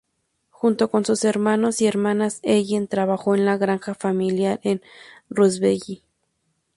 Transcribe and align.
Junto 0.49 0.89
con 0.89 1.05
sus 1.05 1.23
hermanos 1.25 1.79
y 1.79 1.85
hermanas, 1.85 2.39
Ellen 2.41 2.87
trabajó 2.87 3.35
en 3.35 3.45
la 3.45 3.57
granja 3.57 3.93
familiar 3.93 4.59
en 4.63 4.81
Rushville. 5.29 6.01